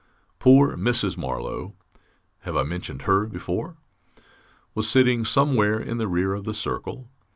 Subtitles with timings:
[0.39, 1.15] Poor Mrs.
[1.15, 1.75] Marlow
[2.39, 3.77] (have I mentioned her before?)
[4.73, 7.07] was sitting somewhere in the rear of the circle.